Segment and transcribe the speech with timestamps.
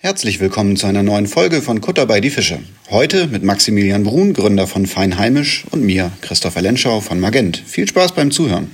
[0.00, 2.60] Herzlich willkommen zu einer neuen Folge von Kutter bei die Fische.
[2.88, 7.56] Heute mit Maximilian Brun, Gründer von Feinheimisch und mir, Christopher Lenschau von Magent.
[7.56, 8.70] Viel Spaß beim Zuhören.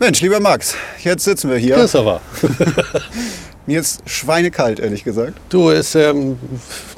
[0.00, 1.76] Mensch, lieber Max, jetzt sitzen wir hier.
[1.76, 2.20] Christopher.
[3.66, 5.38] Mir ist schweinekalt, ehrlich gesagt.
[5.48, 6.38] Du, es, ähm,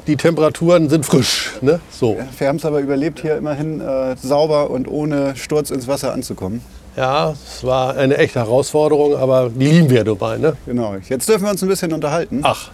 [0.07, 1.79] die Temperaturen sind frisch, ne?
[1.89, 2.17] So.
[2.37, 6.61] Wir haben es aber überlebt, hier immerhin äh, sauber und ohne Sturz ins Wasser anzukommen.
[6.97, 10.57] Ja, es war eine echte Herausforderung, aber die lieben wir dabei, ne?
[10.65, 10.97] Genau.
[11.07, 12.41] Jetzt dürfen wir uns ein bisschen unterhalten.
[12.43, 12.71] Ach,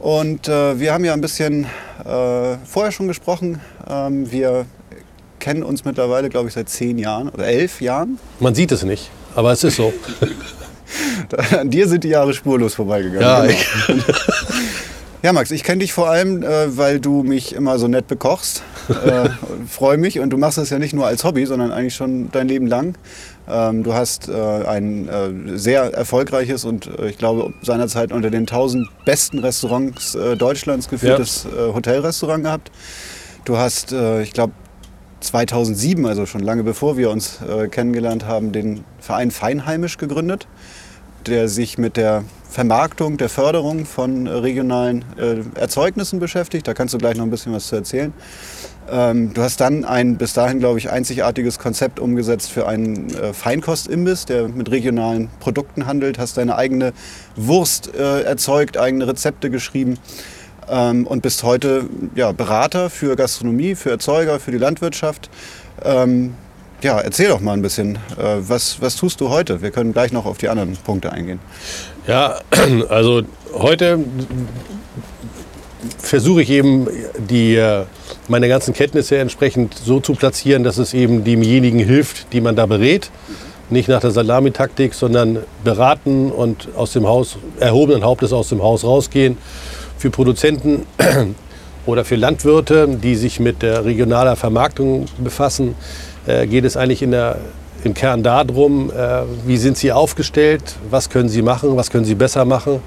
[0.00, 1.64] Und äh, wir haben ja ein bisschen
[2.04, 3.60] äh, vorher schon gesprochen.
[3.88, 4.64] Ähm, wir
[5.38, 8.18] kennen uns mittlerweile, glaube ich, seit zehn Jahren oder elf Jahren.
[8.40, 9.92] man sieht es nicht, aber es ist so.
[11.56, 13.20] An dir sind die Jahre spurlos vorbeigegangen.
[13.22, 13.46] Ja,
[13.86, 14.02] Genau.
[15.22, 18.62] Ja, Max, ich kenne dich vor allem, äh, weil du mich immer so nett bekochst.
[18.90, 19.28] Äh,
[19.68, 20.18] Freue mich.
[20.18, 22.96] Und du machst das ja nicht nur als Hobby, sondern eigentlich schon dein Leben lang.
[23.48, 28.42] Ähm, du hast äh, ein äh, sehr erfolgreiches und äh, ich glaube seinerzeit unter den
[28.42, 32.72] 1000 besten Restaurants äh, Deutschlands geführtes äh, Hotelrestaurant gehabt.
[33.44, 34.52] Du hast, ich glaube,
[35.20, 37.38] 2007, also schon lange bevor wir uns
[37.70, 40.46] kennengelernt haben, den Verein Feinheimisch gegründet,
[41.26, 46.66] der sich mit der Vermarktung, der Förderung von regionalen äh, Erzeugnissen beschäftigt.
[46.66, 48.12] Da kannst du gleich noch ein bisschen was zu erzählen.
[48.90, 53.32] Ähm, du hast dann ein bis dahin, glaube ich, einzigartiges Konzept umgesetzt für einen äh,
[53.32, 56.18] Feinkostimbiss, der mit regionalen Produkten handelt.
[56.18, 56.92] Hast deine eigene
[57.36, 59.98] Wurst äh, erzeugt, eigene Rezepte geschrieben
[60.68, 61.84] ähm, und bist heute
[62.16, 65.30] ja, Berater für Gastronomie, für Erzeuger, für die Landwirtschaft.
[65.84, 66.34] Ähm,
[66.82, 69.62] ja, erzähl doch mal ein bisschen, äh, was, was tust du heute?
[69.62, 71.40] Wir können gleich noch auf die anderen Punkte eingehen.
[72.06, 72.40] ja,
[72.88, 73.98] also heute
[75.98, 76.86] versuche ich eben
[77.18, 77.84] die, äh,
[78.28, 82.66] meine ganzen Kenntnisse entsprechend so zu platzieren, dass es eben demjenigen hilft, die man da
[82.66, 83.10] berät.
[83.70, 88.84] Nicht nach der Salamitaktik, sondern beraten und aus dem Haus, erhobenen Hauptes aus dem Haus
[88.84, 89.38] rausgehen.
[89.96, 90.86] Für Produzenten
[91.86, 95.76] oder für Landwirte, die sich mit der regionaler Vermarktung befassen,
[96.26, 97.38] geht es eigentlich der,
[97.84, 102.14] im Kern darum, äh, wie sind sie aufgestellt, was können sie machen, was können sie
[102.14, 102.80] besser machen,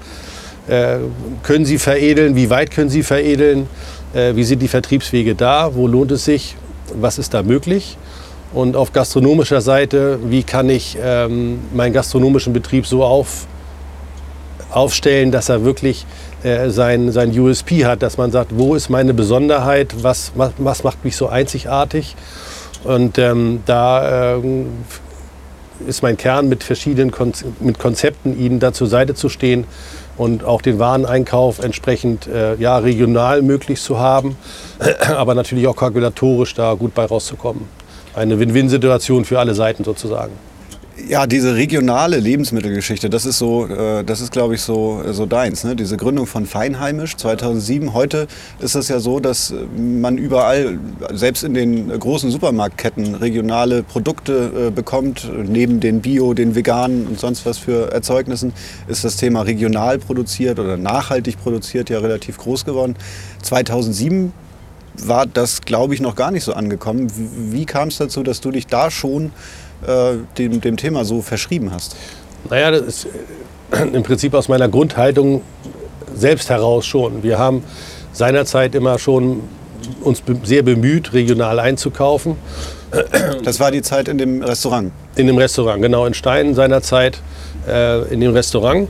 [0.67, 0.97] äh,
[1.41, 3.67] können sie veredeln, wie weit können sie veredeln,
[4.13, 6.55] äh, wie sind die Vertriebswege da, wo lohnt es sich,
[6.93, 7.97] was ist da möglich.
[8.53, 13.47] Und auf gastronomischer Seite, wie kann ich ähm, meinen gastronomischen Betrieb so auf,
[14.69, 16.05] aufstellen, dass er wirklich
[16.43, 20.83] äh, sein, sein USP hat, dass man sagt, wo ist meine Besonderheit, was, was, was
[20.83, 22.15] macht mich so einzigartig.
[22.83, 24.67] Und ähm, da ähm,
[25.87, 29.65] ist mein Kern mit verschiedenen Konz mit Konzepten, ihnen da zur Seite zu stehen
[30.17, 34.37] und auch den Wareneinkauf entsprechend äh, ja, regional möglich zu haben,
[35.15, 37.67] aber natürlich auch kalkulatorisch da gut bei rauszukommen.
[38.13, 40.33] Eine Win-Win-Situation für alle Seiten sozusagen.
[40.95, 45.63] Ja, diese regionale Lebensmittelgeschichte, das ist so, äh, das ist glaube ich so, so deins.
[45.63, 45.75] Ne?
[45.75, 47.95] Diese Gründung von Feinheimisch 2007.
[47.95, 48.27] Heute
[48.59, 50.77] ist es ja so, dass man überall,
[51.11, 55.27] selbst in den großen Supermarktketten, regionale Produkte äh, bekommt.
[55.47, 58.53] Neben den Bio, den veganen und sonst was für Erzeugnissen
[58.87, 62.95] ist das Thema regional produziert oder nachhaltig produziert ja relativ groß geworden.
[63.41, 64.31] 2007
[64.97, 67.11] war das, glaube ich, noch gar nicht so angekommen.
[67.15, 69.31] Wie, wie kam es dazu, dass du dich da schon
[69.87, 71.95] äh, dem, dem Thema so verschrieben hast?
[72.49, 73.07] Naja, das ist
[73.71, 75.41] äh, im Prinzip aus meiner Grundhaltung
[76.15, 77.23] selbst heraus schon.
[77.23, 77.63] Wir haben
[78.11, 79.41] seinerzeit immer schon
[80.01, 82.35] uns sehr bemüht, regional einzukaufen.
[83.43, 84.91] Das war die Zeit in dem Restaurant.
[85.15, 87.19] In dem Restaurant, genau, in Stein seinerzeit
[87.67, 88.87] äh, in dem Restaurant.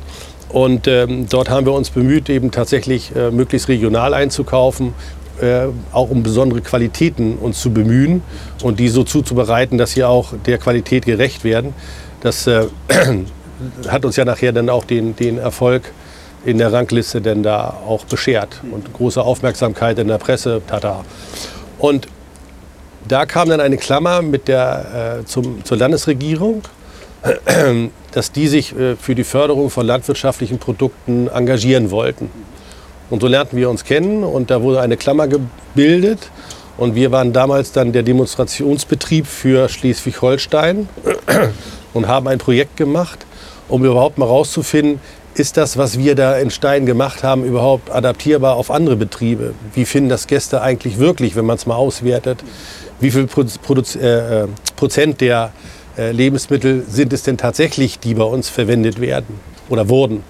[0.50, 4.94] Und ähm, dort haben wir uns bemüht, eben tatsächlich äh, möglichst regional einzukaufen,
[5.42, 8.22] äh, auch um besondere Qualitäten uns zu bemühen
[8.62, 11.74] und die so zuzubereiten, dass sie auch der Qualität gerecht werden.
[12.22, 12.68] Das äh,
[13.88, 15.92] hat uns ja nachher dann auch den, den Erfolg
[16.46, 21.06] in der Rangliste denn da auch beschert und große Aufmerksamkeit in der Presse, tata.
[21.80, 22.08] Und
[23.08, 26.62] da kam dann eine Klammer mit der, äh, zum, zur Landesregierung,
[28.12, 32.30] dass die sich äh, für die Förderung von landwirtschaftlichen Produkten engagieren wollten.
[33.14, 36.32] Und so lernten wir uns kennen und da wurde eine Klammer gebildet.
[36.78, 40.90] Und wir waren damals dann der Demonstrationsbetrieb für Schleswig-Holstein
[41.94, 43.28] und haben ein Projekt gemacht,
[43.70, 45.00] um überhaupt mal rauszufinden,
[45.36, 49.54] ist das, was wir da in Stein gemacht haben, überhaupt adaptierbar auf andere Betriebe?
[49.76, 52.44] Wie finden das Gäste eigentlich wirklich, wenn man es mal auswertet?
[53.00, 55.52] Wie viel Proz Proz äh, Prozent der
[56.00, 59.40] äh, Lebensmittel sind es denn tatsächlich, die bei uns verwendet werden
[59.70, 60.24] oder wurden?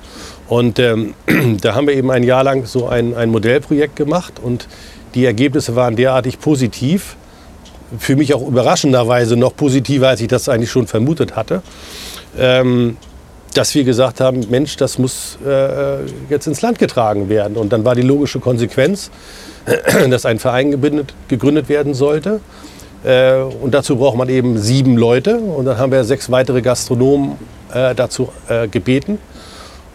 [0.48, 1.14] Und ähm,
[1.62, 4.68] da haben wir eben ein Jahr lang so ein, ein Modellprojekt gemacht und
[5.16, 7.16] die Ergebnisse waren derartig positiv,
[8.00, 11.62] für mich auch überraschenderweise noch positiver, als ich das eigentlich schon vermutet hatte,
[12.38, 12.98] ähm,
[13.54, 15.98] dass wir gesagt haben, Mensch, das muss äh,
[16.30, 17.56] jetzt ins Land getragen werden.
[17.56, 19.12] Und dann war die logische Konsequenz,
[20.10, 20.72] dass ein Verein
[21.28, 22.40] gegründet, werden sollte.
[23.04, 25.38] Äh, und dazu braucht man eben sieben Leute.
[25.38, 27.34] Und dann haben wir sechs weitere Gastronomen
[27.72, 29.20] äh, dazu äh, gebeten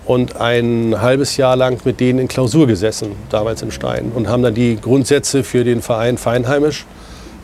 [0.08, 4.10] und ein halbes Jahr lang mit denen in Klausur gesessen, damals in Stein.
[4.14, 6.87] Und haben dann die Grundsätze für den Verein Feinheimisch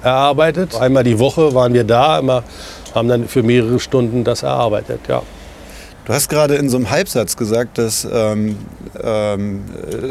[0.02, 0.74] erarbeitet.
[0.74, 2.42] Einmal die Woche waren wir da, immer,
[2.94, 5.00] haben dann für mehrere Stunden das erarbeitet.
[5.08, 5.22] Ja.
[6.06, 8.56] Du hast gerade in so einem Halbsatz gesagt, dass ähm,
[9.02, 9.64] ähm,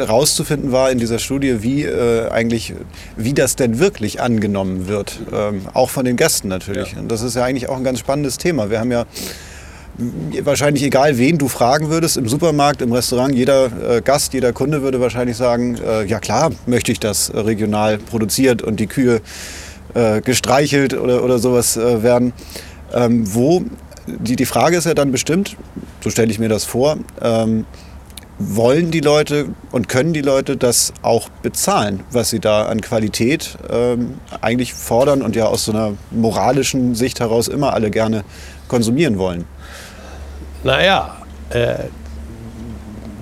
[0.08, 2.76] rauszufinden war in dieser Studie, wie äh, eigentlich,
[3.18, 6.94] wie das denn wirklich angenommen wird, ähm, auch von den Gästen natürlich.
[6.94, 7.00] Ja.
[7.00, 8.70] Und das ist ja eigentlich auch ein ganz spannendes Thema.
[8.70, 9.06] Wir haben ja
[9.98, 14.82] wahrscheinlich egal, wen du fragen würdest, im Supermarkt, im Restaurant, jeder äh, Gast, jeder Kunde
[14.82, 19.22] würde wahrscheinlich sagen, äh, ja klar, möchte ich das regional produziert und die Kühe
[19.94, 22.34] äh, gestreichelt oder, oder sowas äh, werden.
[22.94, 23.64] Ähm, wo
[24.08, 25.56] die, die Frage ist ja dann bestimmt,
[26.02, 27.66] so stelle ich mir das vor, ähm,
[28.40, 33.58] wollen die Leute und können die Leute das auch bezahlen, was sie da an Qualität
[33.70, 38.24] ähm, eigentlich fordern und ja aus so einer moralischen Sicht heraus immer alle gerne
[38.68, 39.46] konsumieren wollen?
[40.64, 41.18] Naja,
[41.50, 41.76] äh,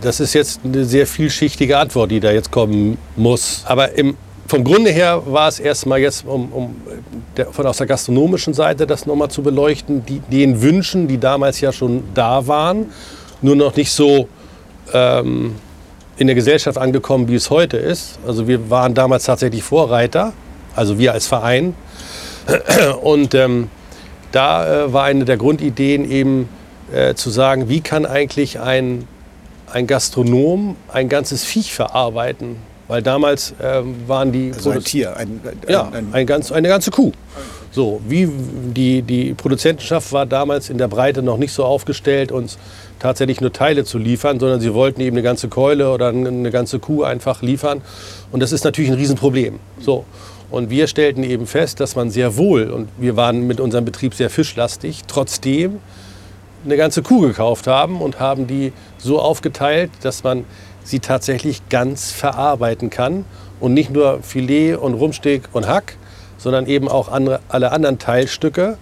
[0.02, 3.64] das ist jetzt eine sehr vielschichtige Antwort, die da jetzt kommen muss.
[3.66, 4.16] Aber im,
[4.48, 6.76] vom Grunde her war es erstmal jetzt, um, um
[7.38, 11.62] der, von aus der gastronomischen Seite das nochmal zu beleuchten, die, den Wünschen, die damals
[11.62, 12.88] ja schon da waren,
[13.42, 14.28] nur noch nicht so
[14.94, 15.56] ähm,
[16.18, 18.20] in der Gesellschaft angekommen, wie es heute ist.
[18.26, 20.34] Also wir waren damals tatsächlich Vorreiter,
[20.76, 21.76] also wir als Verein.
[23.02, 23.70] Und ähm,
[24.32, 26.50] da äh, war eine der Grundideen eben
[26.94, 29.08] äh, zu sagen, wie kann eigentlich ein,
[29.72, 32.58] ein Gastronom ein ganzes Viech verarbeiten?
[32.88, 34.52] Weil damals ähm, waren die...
[34.54, 37.14] Also ein Tier, ein, ein, ja, ein, ein ganz, eine ganze Kuh.
[37.72, 42.58] So, wie die, die Produzentenschaft war damals in der Breite noch nicht so aufgestellt, uns
[43.00, 46.80] tatsächlich nur Teile zu liefern, sondern sie wollten eben eine ganze Keule oder eine ganze
[46.80, 47.82] Kuh einfach liefern.
[48.32, 49.60] Und das ist natürlich ein Riesenproblem.
[49.80, 50.04] So.
[50.50, 54.14] Und wir stellten eben fest, dass man sehr wohl, und wir waren mit unserem Betrieb
[54.14, 55.80] sehr fischlastig, trotzdem
[56.64, 60.46] eine ganze Kuh gekauft haben und haben die so aufgeteilt, dass man
[60.84, 63.26] sie tatsächlich ganz verarbeiten kann
[63.60, 65.98] und nicht nur Filet und Rumsteak und Hack,
[66.38, 68.78] sondern eben auch andere, alle anderen Teilstücke.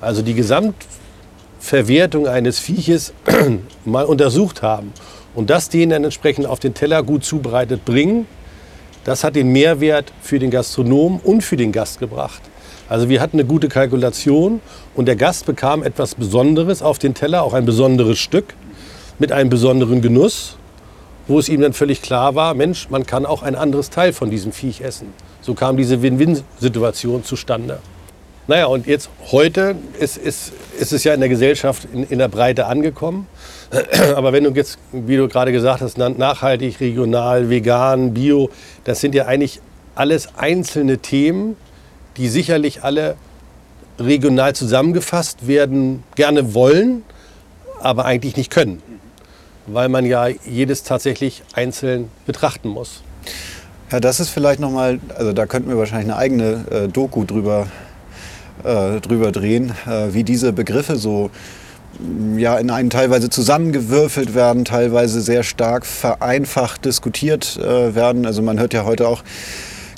[0.00, 3.12] Also die Gesamtverwertung eines Vieches
[3.84, 4.92] mal untersucht haben
[5.34, 8.26] und das denen dann entsprechend auf den Teller gut zubereitet bringen,
[9.04, 12.42] das hat den Mehrwert für den Gastronom und für den Gast gebracht.
[12.88, 14.60] Also wir hatten eine gute Kalkulation
[14.94, 18.54] und der Gast bekam etwas Besonderes auf den Teller, auch ein besonderes Stück
[19.18, 20.56] mit einem besonderen Genuss,
[21.26, 24.30] wo es ihm dann völlig klar war, Mensch, man kann auch ein anderes Teil von
[24.30, 25.12] diesem Viech essen.
[25.40, 27.78] So kam diese Win-Win-Situation zustande.
[28.48, 32.28] Naja, und jetzt heute ist, ist, ist es ja in der Gesellschaft in, in der
[32.28, 33.26] Breite angekommen.
[34.14, 38.50] Aber wenn du jetzt, wie du gerade gesagt hast, nachhaltig, regional, vegan, bio,
[38.84, 39.60] das sind ja eigentlich
[39.96, 41.56] alles einzelne Themen,
[42.16, 43.16] die sicherlich alle
[43.98, 47.02] regional zusammengefasst werden, gerne wollen,
[47.80, 48.82] aber eigentlich nicht können,
[49.66, 53.02] weil man ja jedes tatsächlich einzeln betrachten muss.
[53.90, 57.68] Ja, das ist vielleicht nochmal, also da könnten wir wahrscheinlich eine eigene äh, Doku drüber,
[58.64, 61.30] äh, drüber drehen, äh, wie diese Begriffe so
[62.36, 68.26] ja, in einen teilweise zusammengewürfelt werden, teilweise sehr stark vereinfacht diskutiert äh, werden.
[68.26, 69.22] Also man hört ja heute auch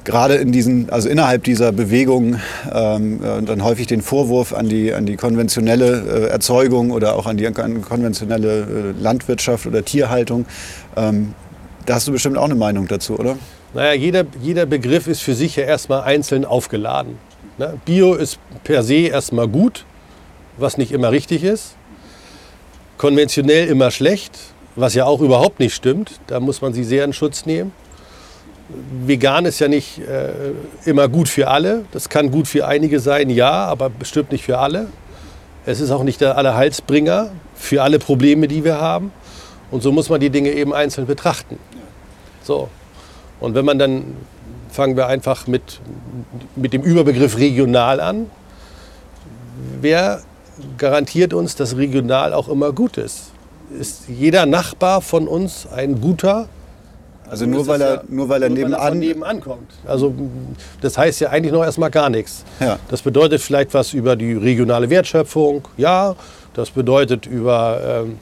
[0.09, 2.41] gerade in diesen, also innerhalb dieser Bewegung
[2.73, 7.27] ähm, äh, dann häufig den Vorwurf an die, an die konventionelle äh, Erzeugung oder auch
[7.27, 10.47] an die an konventionelle äh, Landwirtschaft oder Tierhaltung.
[10.97, 11.35] Ähm,
[11.85, 13.37] da hast du bestimmt auch eine Meinung dazu, oder?
[13.75, 17.19] Naja, jeder, jeder Begriff ist für sich ja erstmal einzeln aufgeladen.
[17.59, 17.75] Ne?
[17.85, 19.85] Bio ist per se erstmal gut,
[20.57, 21.77] was nicht immer richtig ist.
[22.97, 24.39] Konventionell immer schlecht,
[24.75, 26.19] was ja auch überhaupt nicht stimmt.
[26.29, 27.73] Da muss man sie sehr in Schutz nehmen
[29.07, 30.31] vegan ist ja nicht äh,
[30.85, 31.85] immer gut für alle.
[31.93, 34.89] Das kann gut für einige sein, ja, aber bestimmt nicht für alle.
[35.67, 39.13] Es ist auch nicht der Allerheilsbringer für alle Probleme, die wir haben.
[39.71, 41.59] Und so muss man die Dinge eben einzeln betrachten.
[42.43, 42.69] So.
[43.41, 44.17] Und wenn man dann,
[44.71, 45.81] fangen wir einfach mit,
[46.57, 48.31] mit dem Überbegriff regional an.
[49.81, 50.23] Wer
[50.77, 53.31] garantiert uns, dass regional auch immer gut ist?
[53.79, 56.49] Ist jeder Nachbar von uns ein guter
[57.31, 59.71] also nur weil, er, ja, nur weil er nur nebenan, weil er nebenan kommt.
[59.87, 60.15] Also
[60.81, 62.45] das heißt ja eigentlich noch erstmal gar nichts.
[62.61, 62.79] Ja.
[62.89, 66.17] Das bedeutet vielleicht was über die regionale Wertschöpfung, ja.
[66.55, 68.19] Das bedeutet über ähm,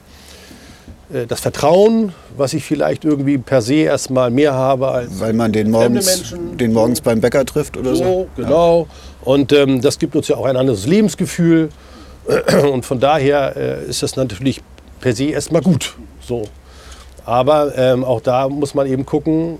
[1.11, 5.51] äh, das Vertrauen, was ich vielleicht irgendwie per se erstmal mehr habe als Weil man
[5.51, 6.35] den morgens.
[6.59, 8.03] Den morgens beim Bäcker trifft oder so.
[8.03, 8.27] so.
[8.35, 8.81] Genau.
[8.81, 8.87] Ja.
[9.31, 11.69] Und ähm, das gibt uns ja auch ein anderes Lebensgefühl.
[12.71, 14.61] Und von daher äh, ist das natürlich
[14.99, 15.95] per se erstmal gut.
[16.21, 16.43] So.
[17.27, 19.57] Aber ähm, auch da muss man eben gucken,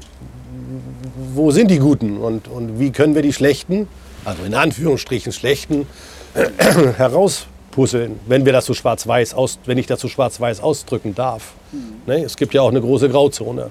[1.33, 3.89] wo sind die Guten und, und wie können wir die Schlechten,
[4.24, 5.86] also in Anführungsstrichen Schlechten,
[6.97, 11.55] herauspuzzeln, wenn wir das so schwarz-weiß aus, wenn ich das so schwarz-weiß ausdrücken darf.
[11.74, 11.79] Mhm.
[12.05, 12.24] Ne?
[12.24, 13.69] Es gibt ja auch eine große Grauzone.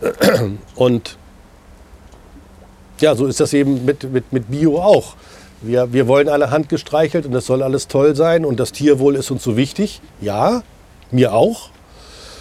[0.74, 1.18] Und
[3.00, 5.14] ja, so ist das eben mit, mit, mit Bio auch.
[5.60, 9.30] Wir, wir wollen alle handgestreichelt und das soll alles toll sein und das Tierwohl ist
[9.30, 10.00] uns so wichtig.
[10.22, 10.62] Ja,
[11.10, 11.68] mir auch.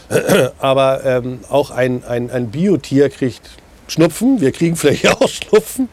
[0.60, 3.50] Aber ähm, auch ein, ein, ein Biotier kriegt
[3.88, 5.90] Schnupfen, wir kriegen vielleicht auch Schnupfen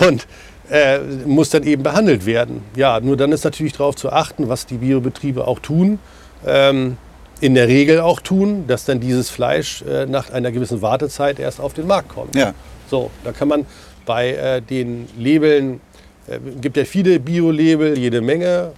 [0.00, 0.26] und
[0.70, 2.62] äh, muss dann eben behandelt werden.
[2.76, 5.98] Ja, nur dann ist natürlich darauf zu achten, was die Biobetriebe auch tun.
[6.46, 6.96] Ähm,
[7.40, 11.60] in der Regel auch tun, dass dann dieses Fleisch äh, nach einer gewissen Wartezeit erst
[11.60, 12.34] auf den Markt kommt.
[12.34, 12.54] Ja.
[12.88, 13.66] So, da kann man
[14.06, 15.80] bei äh, den Labeln,
[16.26, 18.72] äh, gibt ja viele Bio-Label, jede Menge.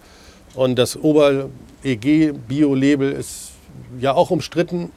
[0.55, 3.51] Und das Ober-EG-Bio-Label ist
[3.99, 4.91] ja auch umstritten,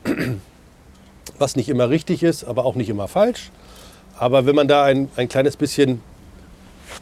[1.38, 3.52] was nicht immer richtig ist, aber auch nicht immer falsch.
[4.18, 6.02] Aber wenn man da ein, ein kleines bisschen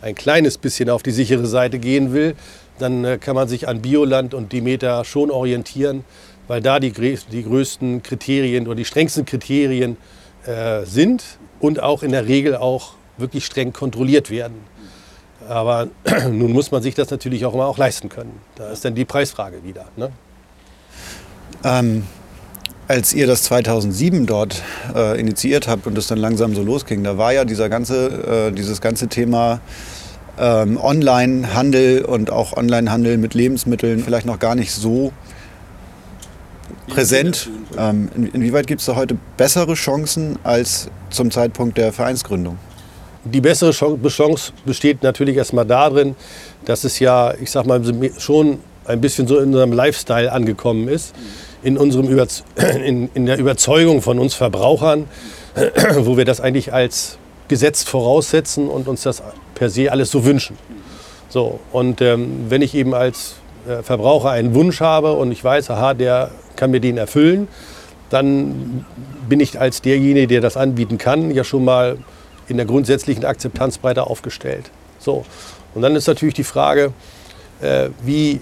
[0.01, 2.35] ein kleines bisschen auf die sichere Seite gehen will,
[2.79, 6.03] dann äh, kann man sich an Bioland und Demeter schon orientieren,
[6.47, 9.97] weil da die, die größten Kriterien oder die strengsten Kriterien
[10.45, 11.23] äh, sind
[11.59, 14.55] und auch in der Regel auch wirklich streng kontrolliert werden.
[15.47, 15.87] Aber
[16.29, 18.39] nun muss man sich das natürlich auch immer auch leisten können.
[18.55, 19.85] Da ist dann die Preisfrage wieder.
[19.95, 20.11] Ne?
[21.63, 22.03] Ähm,
[22.87, 24.63] als ihr das 2007 dort
[24.95, 28.51] äh, initiiert habt und es dann langsam so losging, da war ja dieser ganze, äh,
[28.51, 29.59] dieses ganze Thema
[30.39, 35.11] ähm, Online-Handel und auch Online-Handel mit Lebensmitteln vielleicht noch gar nicht so
[36.87, 37.49] präsent.
[37.77, 42.57] Ähm, in, inwieweit gibt es da heute bessere Chancen als zum Zeitpunkt der Vereinsgründung?
[43.25, 46.15] Die bessere Chance besteht natürlich erstmal darin,
[46.63, 47.81] dass es ja, ich sag mal,
[48.17, 51.13] schon ein bisschen so in unserem Lifestyle angekommen ist,
[51.63, 52.43] in, unserem Überz
[52.83, 55.05] in, in der Überzeugung von uns Verbrauchern,
[55.99, 57.17] wo wir das eigentlich als
[57.47, 59.23] gesetzt voraussetzen und uns das
[59.55, 60.57] per se alles so wünschen.
[61.29, 63.35] So, und ähm, wenn ich eben als
[63.67, 67.47] äh, Verbraucher einen Wunsch habe und ich weiß, aha, der kann mir den erfüllen,
[68.09, 68.85] dann
[69.27, 71.97] bin ich als derjenige, der das anbieten kann, ja schon mal
[72.47, 74.71] in der grundsätzlichen Akzeptanz breiter aufgestellt.
[74.99, 75.25] So.
[75.75, 76.93] Und dann ist natürlich die Frage,
[77.61, 78.41] äh, wie,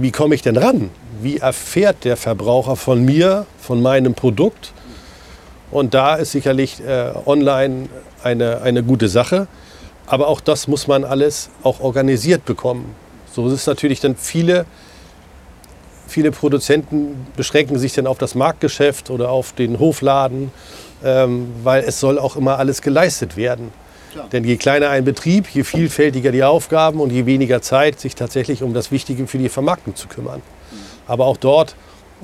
[0.00, 0.90] wie komme ich denn ran?
[1.20, 4.72] Wie erfährt der Verbraucher von mir, von meinem Produkt?
[5.70, 7.88] Und da ist sicherlich äh, online
[8.22, 9.48] eine, eine gute Sache.
[10.06, 12.94] Aber auch das muss man alles auch organisiert bekommen.
[13.32, 14.64] So ist es natürlich dann viele,
[16.06, 20.50] viele Produzenten beschränken sich dann auf das Marktgeschäft oder auf den Hofladen,
[21.04, 23.70] ähm, weil es soll auch immer alles geleistet werden.
[24.32, 28.62] Denn je kleiner ein Betrieb, je vielfältiger die Aufgaben und je weniger Zeit, sich tatsächlich
[28.62, 30.42] um das Wichtige für die Vermarktung zu kümmern.
[31.06, 31.74] Aber auch dort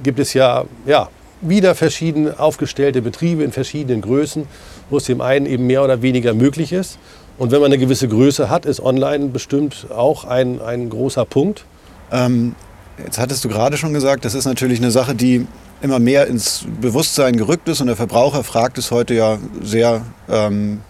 [0.03, 1.09] gibt es ja, ja
[1.41, 4.47] wieder verschieden aufgestellte Betriebe in verschiedenen Größen,
[4.91, 6.99] wo es dem einen eben mehr oder weniger möglich ist.
[7.39, 11.65] Und wenn man eine gewisse Größe hat, ist online bestimmt auch ein, ein großer Punkt.
[12.13, 12.55] Ähm,
[13.03, 15.47] jetzt hattest du gerade schon gesagt, das ist natürlich eine Sache, die
[15.83, 20.81] immer mehr ins Bewusstsein gerückt ist und der Verbraucher fragt es heute ja sehr ähm,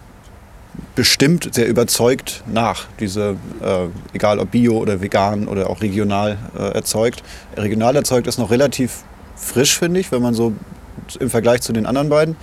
[0.95, 6.73] bestimmt, sehr überzeugt nach, diese, äh, egal ob bio oder vegan oder auch regional äh,
[6.73, 7.21] erzeugt.
[7.57, 9.03] Regional erzeugt ist noch relativ
[9.35, 10.53] frisch, finde ich, wenn man so
[11.19, 12.37] im Vergleich zu den anderen beiden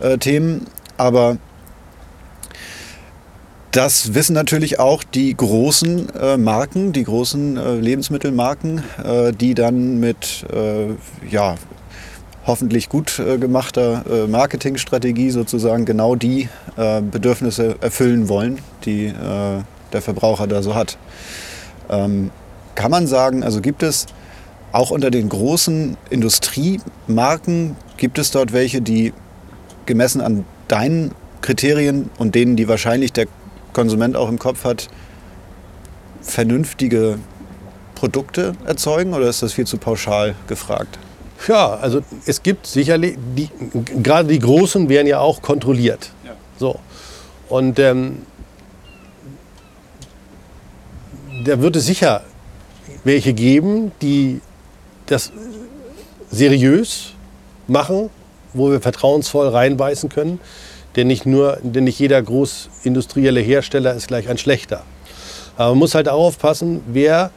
[0.00, 0.66] äh, Themen.
[0.96, 1.38] Aber
[3.72, 9.98] das wissen natürlich auch die großen äh, Marken, die großen äh, Lebensmittelmarken, äh, die dann
[9.98, 10.94] mit äh,
[11.28, 11.56] ja,
[12.46, 19.12] hoffentlich gut äh, gemachter äh, Marketingstrategie sozusagen genau die Bedürfnisse erfüllen wollen, die
[19.94, 20.98] der Verbraucher da so hat.
[21.88, 22.30] Ähm,
[22.74, 24.06] kann man sagen, also gibt es
[24.72, 29.12] auch unter den großen Industriemarken, gibt es dort welche, die
[29.86, 33.26] gemessen an deinen Kriterien und denen, die wahrscheinlich der
[33.72, 34.88] Konsument auch im Kopf hat,
[36.22, 37.18] vernünftige
[37.94, 40.98] Produkte erzeugen oder ist das viel zu pauschal gefragt?
[41.48, 43.48] Ja, also es gibt sicherlich, die,
[44.02, 46.10] gerade die Großen werden ja auch kontrolliert.
[46.24, 46.32] Ja.
[46.58, 46.78] So.
[47.48, 48.22] Und ähm,
[51.44, 52.22] da wird es sicher
[53.04, 54.40] welche geben, die
[55.06, 55.30] das
[56.30, 57.12] seriös
[57.66, 58.10] machen,
[58.54, 60.40] wo wir vertrauensvoll reinbeißen können.
[60.96, 64.84] Denn nicht, nur, denn nicht jeder großindustrielle Hersteller ist gleich ein schlechter.
[65.56, 67.30] Aber man muss halt auch aufpassen, wer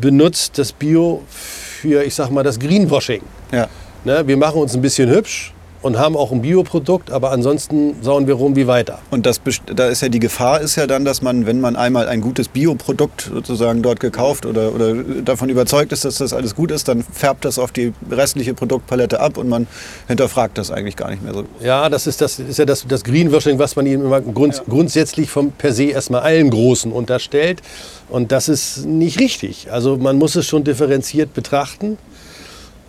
[0.00, 3.22] benutzt das Bio für, ich sag mal, das Greenwashing.
[3.52, 3.68] Ja.
[4.04, 8.26] Ne, wir machen uns ein bisschen hübsch und haben auch ein Bioprodukt, aber ansonsten sauen
[8.26, 8.98] wir rum wie weiter.
[9.10, 9.40] Und das,
[9.74, 12.48] da ist ja die Gefahr ist ja dann, dass man, wenn man einmal ein gutes
[12.48, 17.02] Bioprodukt sozusagen dort gekauft oder, oder davon überzeugt ist, dass das alles gut ist, dann
[17.02, 19.66] färbt das auf die restliche Produktpalette ab und man
[20.08, 21.44] hinterfragt das eigentlich gar nicht mehr so.
[21.62, 24.62] Ja, das ist, das ist ja das, das Greenwashing, was man ihnen immer grund, ja.
[24.68, 27.62] grundsätzlich vom per se erstmal allen Großen unterstellt.
[28.08, 29.68] Und das ist nicht richtig.
[29.70, 31.96] Also man muss es schon differenziert betrachten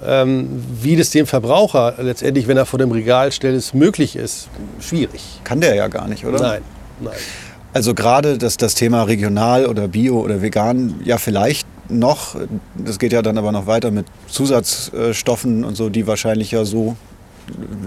[0.04, 5.22] wie das dem Verbraucher letztendlich, wenn er vor dem Regal stellt, es möglich ist, schwierig.
[5.44, 6.40] Kann der ja gar nicht, oder?
[6.40, 6.62] Nein,
[7.00, 7.14] nein.
[7.74, 12.36] Also gerade das, das Thema regional oder bio oder vegan, ja vielleicht noch,
[12.76, 16.96] das geht ja dann aber noch weiter mit Zusatzstoffen und so, die wahrscheinlich ja so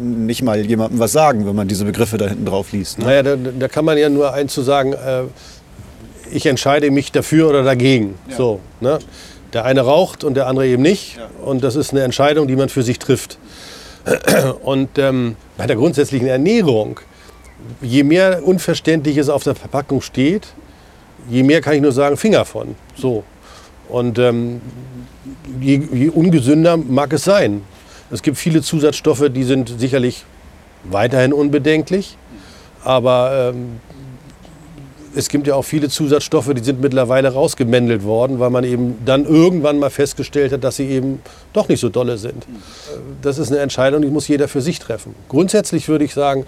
[0.00, 2.98] nicht mal jemandem was sagen, wenn man diese Begriffe da hinten drauf liest.
[2.98, 3.06] Ne?
[3.06, 5.22] Naja, da, da, kann man ja nur eins zu sagen, äh,
[6.30, 8.14] ich entscheide mich dafür oder dagegen.
[8.28, 8.36] Ja.
[8.36, 8.98] So, ne?
[9.54, 11.18] Der eine raucht und der andere eben nicht.
[11.44, 13.38] Und das ist eine Entscheidung, die man für sich trifft.
[14.64, 17.00] Und ähm, bei der grundsätzlichen Ernährung,
[17.80, 20.48] je mehr Unverständliches auf der Verpackung steht,
[21.30, 22.74] je mehr kann ich nur sagen, Finger von.
[22.96, 23.24] So.
[23.88, 24.60] Und ähm,
[25.60, 27.62] je, je ungesünder mag es sein.
[28.10, 30.24] Es gibt viele Zusatzstoffe, die sind sicherlich
[30.82, 32.18] weiterhin unbedenklich.
[32.82, 33.80] Aber ähm,
[35.16, 39.24] es gibt ja auch viele Zusatzstoffe, die sind mittlerweile rausgemändelt worden, weil man eben dann
[39.24, 41.20] irgendwann mal festgestellt hat, dass sie eben
[41.52, 42.46] doch nicht so dolle sind.
[43.22, 45.14] Das ist eine Entscheidung, die muss jeder für sich treffen.
[45.28, 46.44] Grundsätzlich würde ich sagen,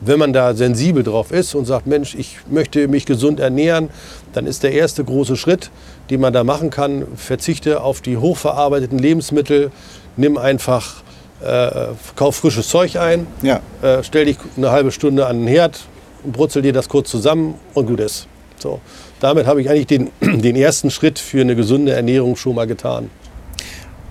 [0.00, 3.90] wenn man da sensibel drauf ist und sagt, Mensch, ich möchte mich gesund ernähren,
[4.32, 5.70] dann ist der erste große Schritt,
[6.10, 9.70] den man da machen kann, verzichte auf die hochverarbeiteten Lebensmittel,
[10.16, 11.02] nimm einfach,
[11.44, 13.60] äh, kauf frisches Zeug ein, ja.
[13.82, 15.80] äh, stell dich eine halbe Stunde an den Herd,
[16.24, 18.26] brutzel dir das kurz zusammen und gut ist.
[18.58, 18.80] So.
[19.20, 23.10] Damit habe ich eigentlich den, den ersten Schritt für eine gesunde Ernährung schon mal getan.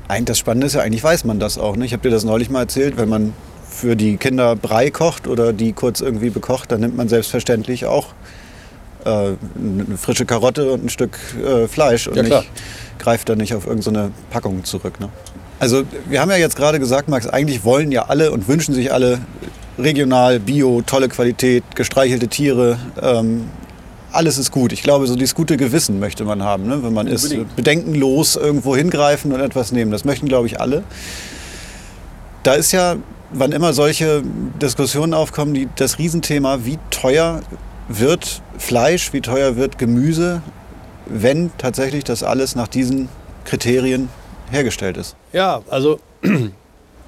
[0.08, 1.76] Eigentlich das Spannende ist ja, eigentlich weiß man das auch.
[1.76, 1.86] Ne?
[1.86, 3.34] Ich habe dir das neulich mal erzählt, wenn man
[3.70, 8.08] für die Kinder Brei kocht oder die kurz irgendwie bekocht, dann nimmt man selbstverständlich auch
[9.06, 12.44] äh, eine frische Karotte und ein Stück äh, Fleisch und ja,
[13.00, 15.00] greift dann nicht auf irgendeine Packung zurück.
[15.00, 15.10] Ne?
[15.60, 18.94] Also wir haben ja jetzt gerade gesagt, Max, eigentlich wollen ja alle und wünschen sich
[18.94, 19.20] alle
[19.78, 22.78] regional, bio, tolle Qualität, gestreichelte Tiere.
[23.02, 23.46] Ähm,
[24.12, 24.72] alles ist gut.
[24.72, 26.84] Ich glaube, so dieses gute Gewissen möchte man haben, ne?
[26.84, 29.92] wenn man ist bedenkenlos irgendwo hingreifen und etwas nehmen.
[29.92, 30.84] Das möchten, glaube ich, alle.
[32.44, 32.98] Da ist ja,
[33.32, 34.22] wann immer solche
[34.62, 37.42] Diskussionen aufkommen, die, das Riesenthema, wie teuer
[37.88, 40.42] wird Fleisch, wie teuer wird Gemüse,
[41.06, 43.10] wenn tatsächlich das alles nach diesen
[43.46, 44.10] Kriterien
[44.52, 45.16] hergestellt ist.
[45.32, 46.00] Ja, also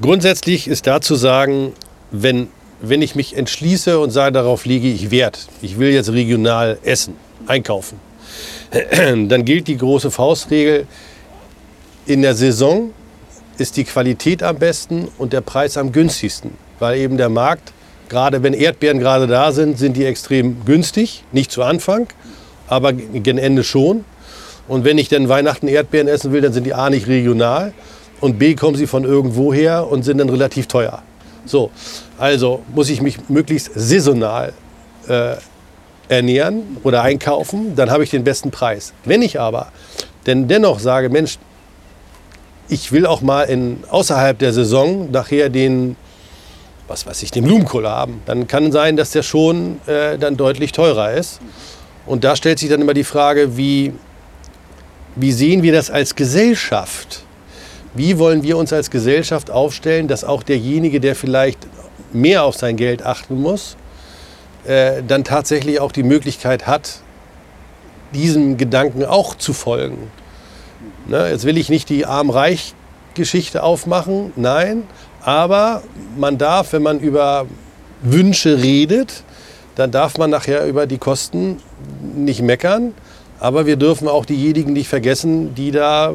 [0.02, 1.74] grundsätzlich ist da zu sagen,
[2.12, 2.48] wenn,
[2.82, 7.16] wenn ich mich entschließe und sage, darauf liege ich Wert, ich will jetzt regional essen,
[7.48, 8.00] einkaufen,
[8.72, 10.88] dann gilt die große Faustregel,
[12.06, 12.92] in der Saison
[13.58, 17.72] ist die Qualität am besten und der Preis am günstigsten, weil eben der Markt,
[18.10, 22.08] gerade wenn Erdbeeren gerade da sind, sind die extrem günstig, nicht zu Anfang,
[22.68, 24.06] aber gen Ende schon.
[24.68, 27.74] Und wenn ich dann Weihnachten Erdbeeren essen will, dann sind die A nicht regional
[28.20, 31.02] und B kommen sie von irgendwo her und sind dann relativ teuer.
[31.46, 31.72] So,
[32.18, 34.54] also muss ich mich möglichst saisonal
[35.08, 35.36] äh,
[36.08, 38.94] ernähren oder einkaufen, dann habe ich den besten Preis.
[39.04, 39.72] Wenn ich aber
[40.26, 41.38] denn dennoch sage, Mensch,
[42.68, 45.96] ich will auch mal in, außerhalb der Saison nachher den,
[46.88, 50.72] was weiß ich, den Blumenkohl haben, dann kann sein, dass der schon äh, dann deutlich
[50.72, 51.40] teurer ist.
[52.06, 53.94] Und da stellt sich dann immer die Frage, wie,
[55.16, 57.24] wie sehen wir das als Gesellschaft?
[57.94, 61.60] Wie wollen wir uns als Gesellschaft aufstellen, dass auch derjenige, der vielleicht
[62.16, 63.78] mehr auf sein Geld achten muss,
[64.66, 67.00] äh, dann tatsächlich auch die Möglichkeit hat,
[68.14, 70.10] diesem Gedanken auch zu folgen.
[71.08, 74.84] Ne, jetzt will ich nicht die Arm-Reich-Geschichte aufmachen, nein,
[75.22, 75.84] aber
[76.18, 77.46] man darf, wenn man über
[78.02, 79.24] Wünsche redet,
[79.76, 81.58] dann darf man nachher über die Kosten
[82.16, 82.94] nicht meckern,
[83.40, 86.14] aber wir dürfen auch diejenigen nicht vergessen, die da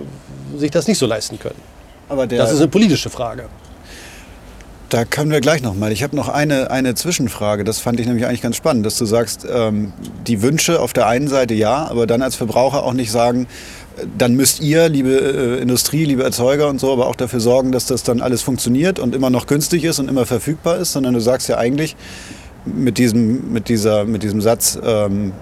[0.56, 1.60] sich das nicht so leisten können.
[2.08, 3.48] Aber das ist eine politische Frage.
[4.90, 5.92] Da können wir gleich nochmal.
[5.92, 7.62] Ich habe noch eine, eine Zwischenfrage.
[7.62, 9.92] Das fand ich nämlich eigentlich ganz spannend, dass du sagst, ähm,
[10.26, 13.46] die Wünsche auf der einen Seite ja, aber dann als Verbraucher auch nicht sagen,
[14.18, 17.86] dann müsst ihr, liebe äh, Industrie, liebe Erzeuger und so, aber auch dafür sorgen, dass
[17.86, 21.20] das dann alles funktioniert und immer noch günstig ist und immer verfügbar ist, sondern du
[21.20, 21.94] sagst ja eigentlich
[22.64, 25.32] mit diesem, mit dieser, mit diesem Satz, ähm,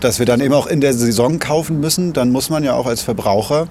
[0.00, 2.86] dass wir dann eben auch in der Saison kaufen müssen, dann muss man ja auch
[2.86, 3.68] als Verbraucher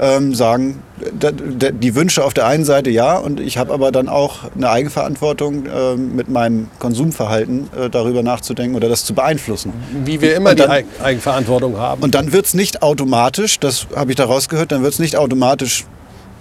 [0.00, 4.50] ähm, sagen, die Wünsche auf der einen Seite ja, und ich habe aber dann auch
[4.54, 9.72] eine Eigenverantwortung äh, mit meinem Konsumverhalten äh, darüber nachzudenken oder das zu beeinflussen.
[10.04, 12.02] Wie wir immer dann, die Eigenverantwortung haben.
[12.02, 15.16] Und dann wird es nicht automatisch, das habe ich daraus gehört, dann wird es nicht
[15.16, 15.84] automatisch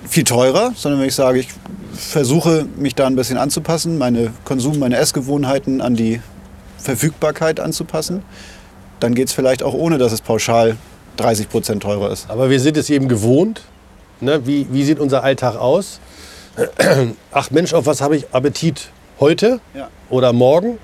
[0.07, 1.49] viel teurer, sondern wenn ich sage, ich
[1.93, 6.21] versuche mich da ein bisschen anzupassen, meine Konsum, meine Essgewohnheiten an die
[6.77, 8.21] Verfügbarkeit anzupassen,
[8.99, 10.77] dann geht es vielleicht auch ohne, dass es pauschal
[11.19, 12.29] 30 Prozent teurer ist.
[12.29, 13.61] Aber wir sind es eben gewohnt.
[14.21, 14.45] Ne?
[14.45, 15.99] Wie, wie sieht unser Alltag aus?
[17.31, 19.89] Ach Mensch, auf was habe ich Appetit heute Ja.
[20.09, 20.79] oder morgen?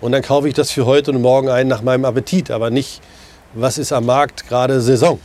[0.00, 3.00] Und dann kaufe ich das für heute und morgen ein nach meinem Appetit, aber nicht,
[3.54, 5.18] was ist am Markt gerade Saison.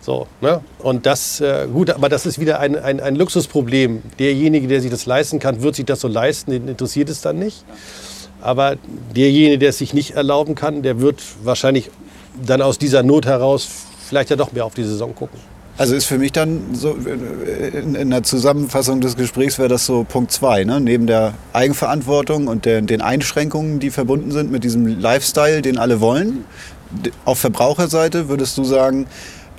[0.00, 0.60] So, ne?
[0.78, 4.02] Und das, äh, gut, aber das ist wieder ein, ein, ein Luxusproblem.
[4.18, 7.38] Derjenige, der sich das leisten kann, wird sich das so leisten, den interessiert es dann
[7.38, 7.64] nicht.
[8.42, 8.76] Aber
[9.16, 11.90] derjenige, der es sich nicht erlauben kann, der wird wahrscheinlich
[12.34, 13.68] dann aus dieser Not heraus
[14.08, 15.38] vielleicht ja doch mehr auf die Saison gucken.
[15.76, 16.96] Also ist für mich dann so,
[17.72, 20.80] in, in der Zusammenfassung des Gesprächs wäre das so Punkt zwei, ne?
[20.80, 26.00] neben der Eigenverantwortung und der, den Einschränkungen, die verbunden sind mit diesem Lifestyle, den alle
[26.00, 26.44] wollen.
[27.24, 29.06] Auf Verbraucherseite würdest du sagen,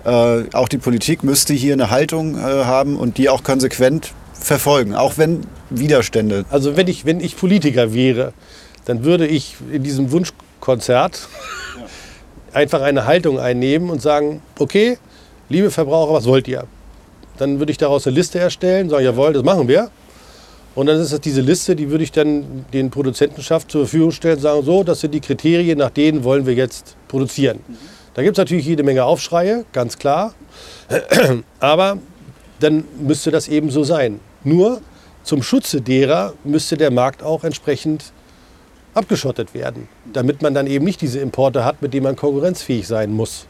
[0.06, 4.96] äh, auch die Politik müsste hier eine Haltung äh, haben und die auch konsequent verfolgen,
[4.96, 6.46] auch wenn Widerstände.
[6.50, 8.32] Also wenn ich, wenn ich Politiker wäre,
[8.86, 11.28] dann würde ich in diesem Wunschkonzert
[12.56, 14.98] einfach eine Haltung einnehmen und sagen, okay,
[15.50, 16.66] liebe Verbraucher, was wollt ihr?
[17.38, 19.92] Dann würde ich daraus eine Liste erstellen, sagen, jawohl, das machen wir.
[20.74, 24.40] Und dann ist es diese Liste, die würde ich dann den Produzentenschaft zur Verfügung stellen
[24.40, 27.60] sagen, so, das sind die Kriterien, nach denen wollen wir jetzt produzieren.
[28.14, 30.34] Da gibt es natürlich jede Menge Aufschreie, ganz klar.
[31.60, 31.98] Aber
[32.62, 34.20] dann müsste das eben so sein.
[34.44, 34.82] Nur
[35.24, 38.14] zum Schutze derer müsste der Markt auch entsprechend
[38.96, 43.12] abgeschottet werden, damit man dann eben nicht diese Importe hat, mit denen man konkurrenzfähig sein
[43.12, 43.46] muss.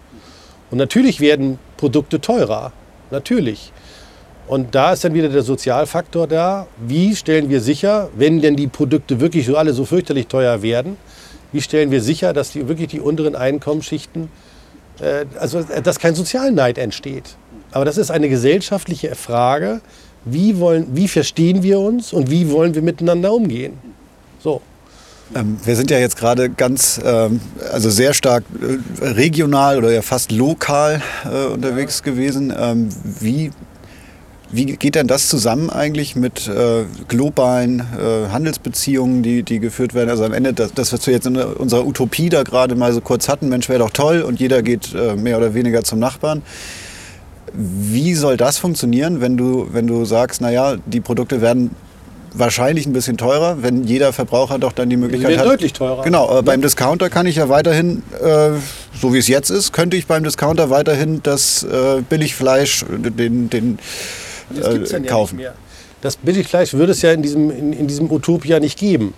[0.72, 2.74] Und natürlich werden Produkte teurer,
[3.12, 3.72] natürlich.
[4.48, 6.68] Und da ist dann wieder der Sozialfaktor da.
[6.86, 10.98] Wie stellen wir sicher, wenn denn die Produkte wirklich so alle so fürchterlich teuer werden,
[11.52, 14.30] wie stellen wir sicher, dass die, wirklich die unteren Einkommensschichten,
[15.00, 17.36] äh, also dass kein Sozialneid entsteht.
[17.72, 19.82] Aber das ist eine gesellschaftliche Frage,
[20.26, 23.74] wie, wollen, wie verstehen wir uns und wie wollen wir miteinander umgehen.
[24.44, 24.62] So.
[25.34, 30.02] Ähm, wir sind ja jetzt gerade ganz, ähm, also sehr stark äh, regional oder ja
[30.02, 32.54] fast lokal äh, unterwegs gewesen.
[32.58, 33.52] Ähm, wie,
[34.52, 37.84] wie geht denn das zusammen eigentlich mit äh, globalen
[38.32, 40.10] Handelsbeziehungen, die, die geführt werden?
[40.10, 43.02] Also am Ende, das, das was wir jetzt in unserer Utopie da gerade mal so
[43.02, 46.44] kurz hatten, Mensch, wäre doch toll und jeder geht mehr oder weniger zum Nachbarn.
[47.54, 51.72] Wie soll das funktionieren, wenn du, wenn du sagst, naja, die Produkte werden
[52.38, 55.48] wahrscheinlich ein bisschen teurer, wenn jeder Verbraucher doch dann die Möglichkeit werden hat.
[55.48, 56.04] deutlich teurer.
[56.04, 58.52] Genau, aber beim Discounter kann ich ja weiterhin, äh,
[59.00, 63.50] so wie es jetzt ist, könnte ich beim Discounter weiterhin das äh, Billigfleisch, äh, den,
[63.50, 63.80] den
[64.50, 65.42] Das gibt's äh, ja kaufen.
[66.02, 69.14] Das Billigfleisch würde es ja in diesem, in, in diesem Utopia nicht geben.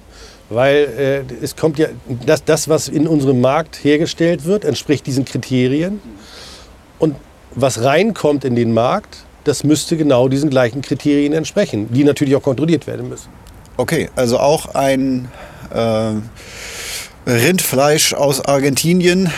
[0.50, 1.88] Weil äh, es kommt ja,
[2.26, 6.00] das, das, was in unserem Markt hergestellt wird, entspricht diesen Kriterien.
[7.00, 7.16] Und
[7.54, 12.44] was reinkommt in den Markt, das müsste genau diesen gleichen Kriterien entsprechen, die natürlich auch
[12.44, 13.30] kontrolliert werden müssen.
[13.78, 15.30] Okay, also auch ein
[15.74, 16.14] äh,
[17.30, 19.30] Rindfleisch aus Argentinien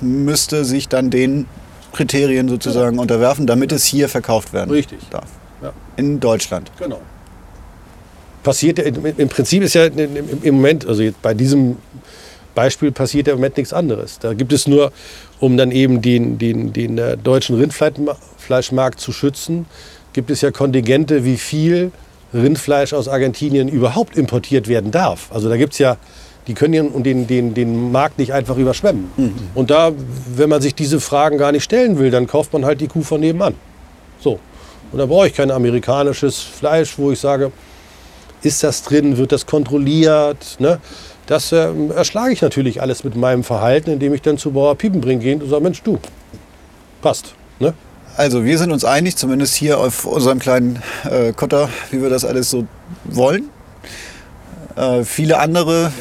[0.00, 1.46] müsste sich dann den
[1.92, 4.98] Kriterien sozusagen unterwerfen, damit es hier verkauft werden Richtig.
[5.10, 5.26] darf.
[5.62, 5.72] Ja.
[5.96, 6.70] In Deutschland.
[6.78, 7.00] Genau.
[8.42, 11.76] Passiert ja, im Prinzip ist ja im im Moment, also jetzt bei diesem
[12.54, 14.18] Beispiel passiert ja im Moment nichts anderes.
[14.18, 14.92] Da gibt es nur,
[15.40, 19.66] um dann eben den, den, den äh, deutschen Rindfleischmarkt zu schützen,
[20.12, 21.90] gibt es ja Kontingente, wie viel
[22.32, 25.30] Rindfleisch aus Argentinien überhaupt importiert werden darf.
[25.32, 25.96] Also da gibt es ja,
[26.46, 29.10] die können ja den, den, den Markt nicht einfach überschwemmen.
[29.54, 29.92] Und da,
[30.34, 33.02] wenn man sich diese Fragen gar nicht stellen will, dann kauft man halt die Kuh
[33.02, 33.54] von nebenan.
[34.20, 34.40] So.
[34.92, 37.50] Und da brauche ich kein amerikanisches Fleisch, wo ich sage,
[38.42, 40.56] ist das drin, wird das kontrolliert.
[40.58, 40.78] Ne?
[41.26, 45.20] Das äh, erschlage ich natürlich alles mit meinem Verhalten, indem ich dann zu Bauer Piepenbring
[45.20, 45.98] gehe und sage, Mensch, du,
[47.00, 47.34] passt.
[47.58, 47.72] Ne?
[48.16, 52.24] Also wir sind uns einig, zumindest hier auf unserem kleinen äh, Kutter, wie wir das
[52.24, 52.66] alles so
[53.04, 53.48] wollen.
[54.76, 55.92] Äh, viele, andere,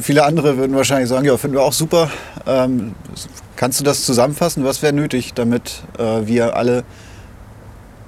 [0.00, 2.10] viele andere würden wahrscheinlich sagen, ja, finden wir auch super.
[2.46, 2.94] Ähm,
[3.56, 4.64] kannst du das zusammenfassen?
[4.64, 6.84] Was wäre nötig, damit äh, wir alle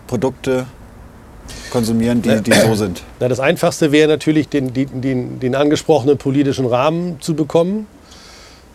[0.07, 0.67] Produkte
[1.71, 3.03] konsumieren, die, die so sind?
[3.21, 7.87] Na, das Einfachste wäre natürlich, den, den, den, angesprochenen politischen Rahmen zu bekommen,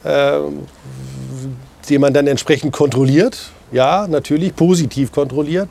[0.04, 0.40] äh,
[1.90, 3.52] den man dann entsprechend kontrolliert.
[3.72, 5.70] Ja, natürlich, positiv kontrolliert.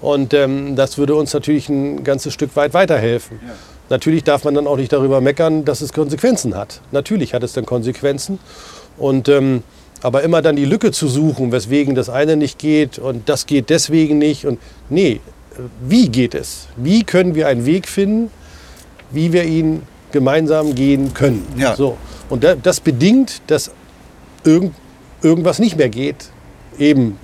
[0.00, 3.40] Und ähm, das würde uns natürlich ein ganzes Stück weit weiterhelfen.
[3.90, 6.80] Natürlich darf man dann auch nicht darüber meckern, dass es Konsequenzen hat.
[6.90, 8.38] Natürlich hat es dann Konsequenzen.
[8.96, 9.62] Und, ähm,
[10.02, 13.70] aber immer dann die Lücke zu suchen, weswegen das eine nicht geht und das geht
[13.70, 14.46] deswegen nicht.
[14.46, 14.58] Und
[14.90, 15.20] nee,
[15.80, 16.68] wie geht es?
[16.76, 18.30] Wie können wir einen Weg finden,
[19.10, 21.46] wie wir ihn gemeinsam gehen können?
[21.56, 21.76] Ja.
[21.76, 21.96] So.
[22.28, 23.70] Und da, das bedingt, dass
[24.44, 24.74] irgend,
[25.22, 26.30] irgendwas nicht mehr geht.
[26.78, 27.18] Eben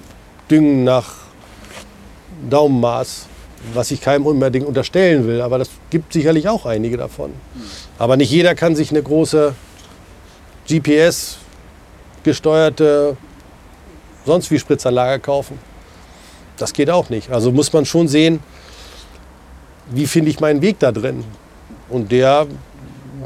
[0.50, 1.14] Düngen nach
[2.48, 3.26] Daumenmaß
[3.74, 7.32] was ich keinem unbedingt unterstellen will, aber das gibt sicherlich auch einige davon.
[7.98, 9.54] Aber nicht jeder kann sich eine große
[10.66, 11.38] GPS
[12.22, 13.16] gesteuerte
[14.24, 15.58] sonst wie Spritzanlage kaufen.
[16.60, 17.30] Das geht auch nicht.
[17.30, 18.40] Also muss man schon sehen,
[19.90, 21.24] wie finde ich meinen Weg da drin.
[21.88, 22.46] Und der,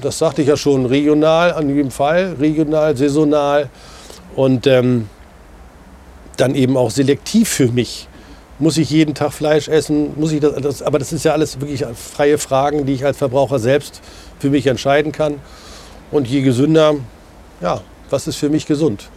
[0.01, 3.69] das sagte ich ja schon, regional an jedem Fall, regional, saisonal
[4.37, 5.09] und ähm,
[6.37, 8.09] dann eben auch selektiv für mich.
[8.61, 10.13] Muss ich jeden Tag Fleisch essen?
[10.17, 13.19] Muss ich das, das, aber das ist ja alles wirklich freie Fragen, die ich als
[13.19, 14.01] Verbraucher selbst
[14.39, 15.41] für mich entscheiden kann.
[16.13, 16.95] Und je gesünder,
[17.61, 19.09] ja, was ist für mich gesund?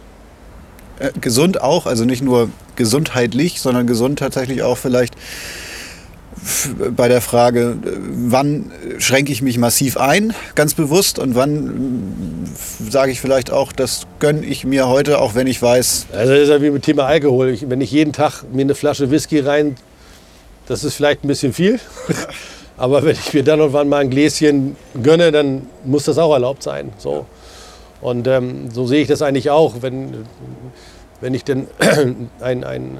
[0.98, 5.14] Äh, gesund auch, also nicht nur gesundheitlich, sondern gesund tatsächlich auch vielleicht
[6.96, 13.12] bei der Frage, wann schränke ich mich massiv ein, ganz bewusst, und wann äh, sage
[13.12, 16.06] ich vielleicht auch, das gönne ich mir heute, auch wenn ich weiß.
[16.12, 17.50] Also das ist ja wie mit Thema Alkohol.
[17.50, 19.76] Ich, wenn ich jeden Tag mir eine Flasche Whisky rein,
[20.66, 21.80] das ist vielleicht ein bisschen viel.
[22.76, 26.32] Aber wenn ich mir dann und wann mal ein Gläschen gönne, dann muss das auch
[26.32, 26.92] erlaubt sein.
[26.98, 27.26] So.
[28.00, 30.24] Und ähm, so sehe ich das eigentlich auch, wenn,
[31.20, 31.66] wenn ich denn
[32.40, 32.98] ein, ein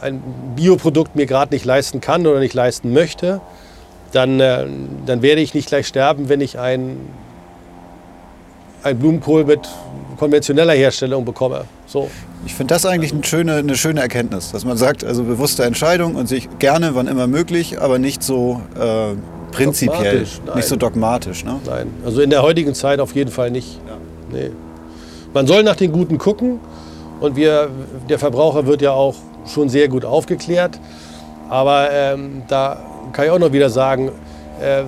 [0.00, 0.22] ein
[0.56, 3.40] Bioprodukt mir gerade nicht leisten kann oder nicht leisten möchte,
[4.12, 4.66] dann, äh,
[5.06, 6.96] dann werde ich nicht gleich sterben, wenn ich ein,
[8.82, 9.68] ein Blumenkohl mit
[10.18, 11.64] konventioneller Herstellung bekomme.
[11.86, 12.10] So.
[12.46, 16.14] Ich finde das eigentlich eine schöne, eine schöne Erkenntnis, dass man sagt, also bewusste Entscheidung
[16.14, 19.14] und sich gerne, wann immer möglich, aber nicht so äh,
[19.52, 21.44] prinzipiell, nicht so dogmatisch.
[21.44, 21.60] Ne?
[21.66, 23.80] Nein, also in der heutigen Zeit auf jeden Fall nicht.
[23.86, 23.96] Ja.
[24.30, 24.50] Nee.
[25.34, 26.60] Man soll nach den Guten gucken
[27.20, 27.68] und wir,
[28.08, 29.14] der Verbraucher wird ja auch
[29.46, 30.78] schon sehr gut aufgeklärt.
[31.48, 32.78] Aber ähm, da
[33.12, 34.10] kann ich auch noch wieder sagen,
[34.60, 34.82] äh,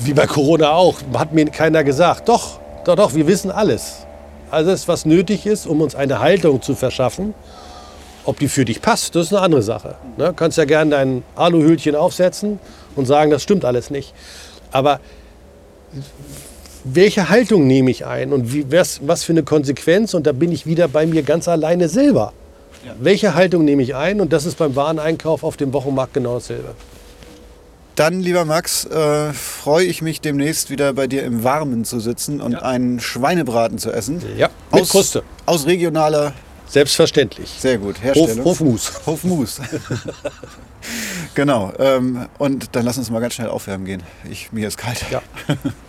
[0.00, 2.28] wie bei Corona auch, hat mir keiner gesagt.
[2.28, 4.06] Doch, doch, doch, wir wissen alles.
[4.50, 7.34] Alles, was nötig ist, um uns eine Haltung zu verschaffen.
[8.28, 9.94] Ob die für dich passt, das ist eine andere Sache.
[10.18, 10.26] Ne?
[10.26, 12.58] Du kannst ja gerne dein Aluhüllchen aufsetzen
[12.94, 14.12] und sagen, das stimmt alles nicht.
[14.70, 15.00] Aber
[16.84, 20.12] welche Haltung nehme ich ein und wie, was, was für eine Konsequenz?
[20.12, 22.34] Und da bin ich wieder bei mir ganz alleine selber.
[22.84, 22.92] Ja.
[23.00, 24.20] Welche Haltung nehme ich ein?
[24.20, 26.74] Und das ist beim Wareneinkauf auf dem Wochenmarkt genau dasselbe.
[27.94, 32.42] Dann, lieber Max, äh, freue ich mich demnächst wieder bei dir im Warmen zu sitzen
[32.42, 32.58] und ja.
[32.60, 34.22] einen Schweinebraten zu essen.
[34.36, 35.22] Ja, mit aus, Kruste.
[35.46, 36.34] Aus regionaler.
[36.68, 37.48] Selbstverständlich.
[37.58, 38.02] Sehr gut.
[38.02, 38.44] Herstellung.
[38.44, 39.06] Hof, Hofmus.
[39.06, 39.60] Hofmus.
[41.34, 41.72] genau.
[41.78, 44.02] Ähm, und dann lass uns mal ganz schnell aufwärmen gehen.
[44.30, 45.04] Ich, mir ist kalt.
[45.10, 45.22] Ja.